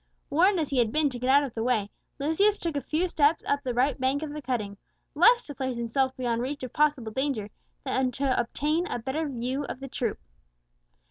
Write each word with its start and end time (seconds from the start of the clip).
Warned 0.31 0.59
as 0.59 0.69
he 0.69 0.79
had 0.79 0.91
been 0.91 1.11
to 1.11 1.19
get 1.19 1.29
out 1.29 1.43
of 1.43 1.53
the 1.53 1.61
way, 1.61 1.91
Lucius 2.17 2.57
took 2.57 2.75
a 2.75 2.81
few 2.81 3.07
steps 3.07 3.43
up 3.45 3.61
the 3.61 3.71
right 3.75 3.99
bank 3.99 4.23
of 4.23 4.33
the 4.33 4.41
cutting, 4.41 4.77
less 5.13 5.43
to 5.45 5.53
place 5.53 5.77
himself 5.77 6.17
beyond 6.17 6.41
reach 6.41 6.63
of 6.63 6.73
possible 6.73 7.11
danger, 7.11 7.51
than 7.83 8.09
to 8.13 8.39
obtain 8.39 8.87
a 8.87 8.97
better 8.97 9.29
view 9.29 9.63
of 9.65 9.79
the 9.79 9.87
troop. 9.87 10.17